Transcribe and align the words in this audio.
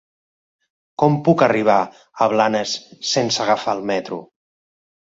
Com 1.03 1.17
puc 1.27 1.43
arribar 1.49 1.77
a 2.27 2.31
Blanes 2.35 2.75
sense 3.13 3.47
agafar 3.47 3.79
el 3.81 3.87
metro? 3.95 4.25